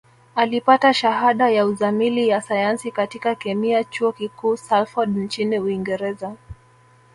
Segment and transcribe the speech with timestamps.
[0.35, 6.35] Alipata Shahada ya Uzamili ya Sayansi katika Kemia Chuo Kikuu Salford nchini Uingereza